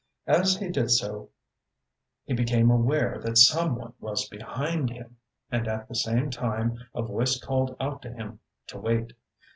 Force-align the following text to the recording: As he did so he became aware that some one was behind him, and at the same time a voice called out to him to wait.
As 0.25 0.57
he 0.57 0.67
did 0.69 0.89
so 0.89 1.29
he 2.25 2.33
became 2.33 2.71
aware 2.71 3.19
that 3.19 3.37
some 3.37 3.75
one 3.75 3.93
was 3.99 4.27
behind 4.27 4.89
him, 4.89 5.17
and 5.51 5.67
at 5.67 5.87
the 5.87 5.93
same 5.93 6.31
time 6.31 6.79
a 6.95 7.03
voice 7.03 7.39
called 7.39 7.75
out 7.79 8.01
to 8.01 8.11
him 8.11 8.39
to 8.65 8.79
wait. 8.79 9.13